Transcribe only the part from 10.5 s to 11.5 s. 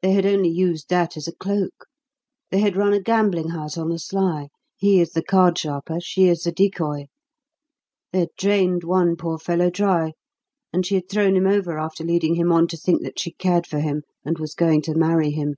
and she had thrown him